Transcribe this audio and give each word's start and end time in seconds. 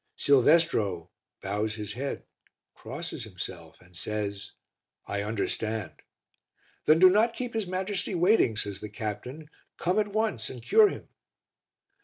Silvestro 0.15 1.11
bows 1.43 1.75
his 1.75 1.93
head, 1.93 2.23
crosses 2.73 3.23
himself, 3.23 3.79
and 3.79 3.95
says 3.95 4.53
"I 5.05 5.21
understand." 5.21 5.91
"Then 6.85 6.97
do 6.97 7.07
not 7.07 7.35
keep 7.35 7.53
his 7.53 7.67
Majesty 7.67 8.15
waiting," 8.15 8.55
says 8.57 8.79
the 8.81 8.89
captain. 8.89 9.47
"Come 9.77 9.99
at 9.99 10.07
once 10.07 10.49
and 10.49 10.63
cure 10.63 10.89
him." 10.89 11.07